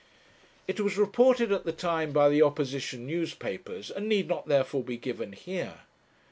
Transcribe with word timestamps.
It 0.67 0.79
was 0.79 0.97
reported 0.97 1.51
at 1.51 1.63
the 1.63 1.71
time 1.71 2.11
by 2.11 2.27
the 2.29 2.41
opposition 2.41 3.05
newspapers, 3.05 3.91
and 3.91 4.09
need 4.09 4.27
not 4.27 4.47
therefore 4.47 4.81
be 4.83 4.97
given 4.97 5.31
here. 5.33 5.81